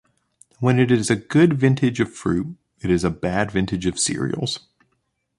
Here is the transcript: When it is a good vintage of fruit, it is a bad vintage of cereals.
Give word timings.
When 0.59 0.79
it 0.79 0.89
is 0.89 1.11
a 1.11 1.15
good 1.15 1.53
vintage 1.59 1.99
of 1.99 2.11
fruit, 2.11 2.57
it 2.81 2.89
is 2.89 3.03
a 3.03 3.11
bad 3.11 3.51
vintage 3.51 3.85
of 3.85 3.99
cereals. 3.99 4.61